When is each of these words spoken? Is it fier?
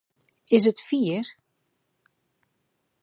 Is 0.49 0.65
it 0.65 0.79
fier? 0.79 1.21